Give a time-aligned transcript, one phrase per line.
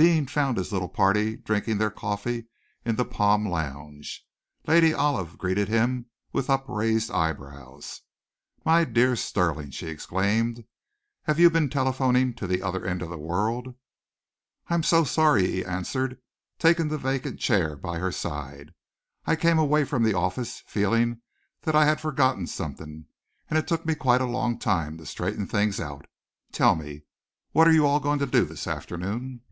[0.00, 2.46] Deane found his little party drinking their coffee
[2.86, 4.26] in the palm lounge.
[4.66, 8.00] Lady Olive greeted him with upraised eyebrows.
[8.64, 10.64] "My dear Stirling!" she exclaimed.
[11.24, 13.74] "Have you been telephoning to the other end of the world?"
[14.68, 16.18] "I am so sorry," he answered,
[16.58, 18.72] taking the vacant chair by her side.
[19.26, 21.20] "I came away from the office feeling
[21.64, 23.04] that I had forgotten something,
[23.50, 26.06] and it took me quite a long time to straighten things out.
[26.52, 27.02] Tell me,
[27.52, 29.42] what are you all going to do this afternoon?"